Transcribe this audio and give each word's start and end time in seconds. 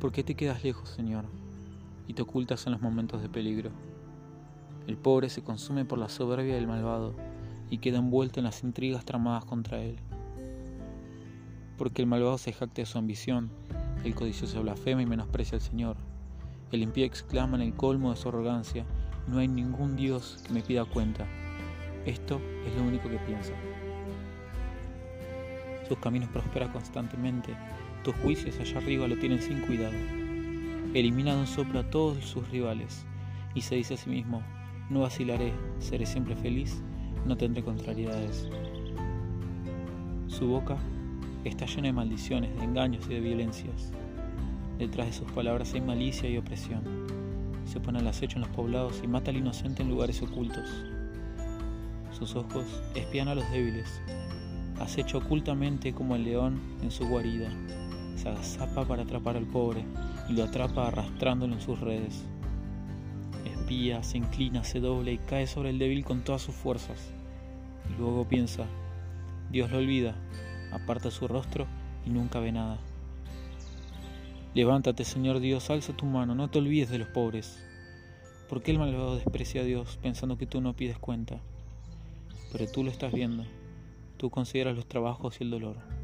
¿Por 0.00 0.12
qué 0.12 0.22
te 0.22 0.34
quedas 0.34 0.62
lejos, 0.62 0.90
Señor, 0.90 1.24
y 2.06 2.12
te 2.12 2.20
ocultas 2.20 2.66
en 2.66 2.72
los 2.72 2.82
momentos 2.82 3.22
de 3.22 3.30
peligro? 3.30 3.70
El 4.86 4.98
pobre 4.98 5.30
se 5.30 5.42
consume 5.42 5.86
por 5.86 5.98
la 5.98 6.10
soberbia 6.10 6.54
del 6.54 6.66
malvado 6.66 7.14
y 7.70 7.78
queda 7.78 7.98
envuelto 7.98 8.38
en 8.38 8.44
las 8.44 8.62
intrigas 8.62 9.06
tramadas 9.06 9.46
contra 9.46 9.82
él. 9.82 9.98
Porque 11.78 12.02
el 12.02 12.08
malvado 12.08 12.36
se 12.36 12.52
jacta 12.52 12.82
de 12.82 12.86
su 12.86 12.98
ambición, 12.98 13.50
el 14.04 14.14
codicioso 14.14 14.60
blasfema 14.62 15.00
y 15.00 15.06
menosprecia 15.06 15.56
al 15.56 15.62
Señor. 15.62 15.96
El 16.72 16.82
impío 16.82 17.06
exclama 17.06 17.56
en 17.56 17.62
el 17.62 17.74
colmo 17.74 18.10
de 18.10 18.16
su 18.16 18.28
arrogancia, 18.28 18.84
no 19.28 19.38
hay 19.38 19.48
ningún 19.48 19.96
Dios 19.96 20.42
que 20.46 20.52
me 20.52 20.60
pida 20.60 20.84
cuenta. 20.84 21.26
Esto 22.04 22.38
es 22.66 22.76
lo 22.76 22.82
único 22.82 23.08
que 23.08 23.18
piensa. 23.18 23.52
Sus 25.88 25.96
caminos 25.98 26.28
prosperan 26.28 26.70
constantemente 26.70 27.56
tus 28.06 28.14
juicios 28.18 28.56
allá 28.60 28.78
arriba 28.78 29.08
lo 29.08 29.16
tienen 29.16 29.42
sin 29.42 29.62
cuidado. 29.62 29.96
Elimina 30.94 31.34
de 31.34 31.40
un 31.40 31.46
soplo 31.48 31.80
a 31.80 31.90
todos 31.90 32.24
sus 32.24 32.48
rivales 32.50 33.04
y 33.52 33.62
se 33.62 33.74
dice 33.74 33.94
a 33.94 33.96
sí 33.96 34.08
mismo, 34.08 34.44
no 34.90 35.00
vacilaré, 35.00 35.52
seré 35.80 36.06
siempre 36.06 36.36
feliz, 36.36 36.80
no 37.26 37.36
tendré 37.36 37.64
contrariedades. 37.64 38.48
Su 40.28 40.46
boca 40.46 40.76
está 41.42 41.66
llena 41.66 41.88
de 41.88 41.94
maldiciones, 41.94 42.56
de 42.56 42.62
engaños 42.62 43.04
y 43.06 43.14
de 43.14 43.20
violencias. 43.20 43.90
Detrás 44.78 45.08
de 45.08 45.12
sus 45.12 45.32
palabras 45.32 45.74
hay 45.74 45.80
malicia 45.80 46.30
y 46.30 46.38
opresión. 46.38 46.84
Se 47.64 47.80
pone 47.80 47.98
al 47.98 48.06
acecho 48.06 48.36
en 48.36 48.42
los 48.42 48.50
poblados 48.50 49.00
y 49.02 49.08
mata 49.08 49.32
al 49.32 49.38
inocente 49.38 49.82
en 49.82 49.90
lugares 49.90 50.22
ocultos. 50.22 50.70
Sus 52.16 52.36
ojos 52.36 52.66
espían 52.94 53.26
a 53.26 53.34
los 53.34 53.50
débiles, 53.50 54.00
acecha 54.78 55.18
ocultamente 55.18 55.92
como 55.92 56.14
el 56.14 56.22
león 56.22 56.60
en 56.84 56.92
su 56.92 57.04
guarida 57.08 57.50
se 58.26 58.32
agazapa 58.32 58.84
para 58.84 59.02
atrapar 59.02 59.36
al 59.36 59.46
pobre 59.46 59.84
y 60.28 60.32
lo 60.32 60.44
atrapa 60.44 60.88
arrastrándolo 60.88 61.54
en 61.54 61.60
sus 61.60 61.78
redes. 61.78 62.24
Espía, 63.44 64.02
se 64.02 64.18
inclina, 64.18 64.64
se 64.64 64.80
dobla 64.80 65.12
y 65.12 65.18
cae 65.18 65.46
sobre 65.46 65.70
el 65.70 65.78
débil 65.78 66.04
con 66.04 66.22
todas 66.22 66.42
sus 66.42 66.54
fuerzas. 66.54 67.12
Y 67.88 67.98
luego 68.00 68.26
piensa, 68.26 68.66
Dios 69.50 69.70
lo 69.70 69.78
olvida, 69.78 70.16
aparta 70.72 71.10
su 71.10 71.28
rostro 71.28 71.66
y 72.04 72.10
nunca 72.10 72.40
ve 72.40 72.50
nada. 72.50 72.78
Levántate, 74.54 75.04
Señor 75.04 75.38
Dios, 75.38 75.70
alza 75.70 75.96
tu 75.96 76.06
mano, 76.06 76.34
no 76.34 76.48
te 76.48 76.58
olvides 76.58 76.90
de 76.90 76.98
los 76.98 77.08
pobres. 77.08 77.62
¿Por 78.48 78.62
qué 78.62 78.72
el 78.72 78.78
malvado 78.78 79.16
desprecia 79.16 79.60
a 79.60 79.64
Dios 79.64 79.98
pensando 80.02 80.38
que 80.38 80.46
tú 80.46 80.60
no 80.60 80.74
pides 80.74 80.98
cuenta? 80.98 81.40
Pero 82.52 82.66
tú 82.70 82.82
lo 82.82 82.90
estás 82.90 83.12
viendo, 83.12 83.44
tú 84.16 84.30
consideras 84.30 84.74
los 84.74 84.86
trabajos 84.86 85.40
y 85.40 85.44
el 85.44 85.50
dolor 85.50 85.95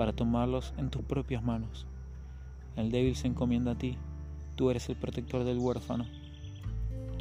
para 0.00 0.14
tomarlos 0.14 0.72
en 0.78 0.88
tus 0.88 1.02
propias 1.02 1.42
manos. 1.42 1.86
El 2.74 2.90
débil 2.90 3.16
se 3.16 3.26
encomienda 3.26 3.72
a 3.72 3.74
ti, 3.74 3.98
tú 4.56 4.70
eres 4.70 4.88
el 4.88 4.96
protector 4.96 5.44
del 5.44 5.58
huérfano. 5.58 6.06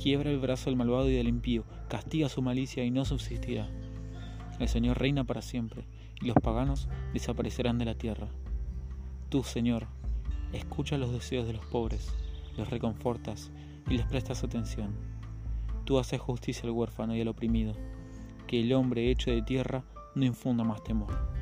Quiebra 0.01 0.31
el 0.31 0.39
brazo 0.39 0.69
del 0.69 0.77
malvado 0.77 1.09
y 1.09 1.13
del 1.13 1.27
impío, 1.27 1.65
castiga 1.89 2.29
su 2.29 2.41
malicia 2.41 2.85
y 2.85 2.89
no 2.89 3.03
subsistirá. 3.03 3.67
El 4.61 4.69
Señor 4.69 4.97
reina 4.97 5.25
para 5.25 5.41
siempre, 5.41 5.83
y 6.21 6.27
los 6.27 6.37
paganos 6.41 6.87
desaparecerán 7.11 7.79
de 7.79 7.83
la 7.83 7.95
tierra. 7.95 8.29
Tú, 9.27 9.43
Señor, 9.43 9.87
escucha 10.53 10.97
los 10.97 11.11
deseos 11.11 11.47
de 11.47 11.51
los 11.55 11.65
pobres, 11.65 12.15
los 12.55 12.69
reconfortas 12.69 13.51
y 13.89 13.97
les 13.97 14.05
prestas 14.05 14.45
atención. 14.45 14.95
Tú 15.83 15.99
haces 15.99 16.21
justicia 16.21 16.63
al 16.63 16.71
huérfano 16.71 17.13
y 17.13 17.19
al 17.19 17.27
oprimido, 17.27 17.73
que 18.47 18.61
el 18.61 18.71
hombre 18.71 19.11
hecho 19.11 19.31
de 19.31 19.41
tierra 19.41 19.83
no 20.15 20.23
infunda 20.23 20.63
más 20.63 20.81
temor. 20.81 21.38